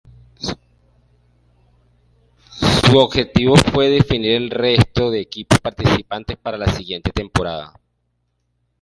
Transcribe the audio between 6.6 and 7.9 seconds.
siguiente temporada.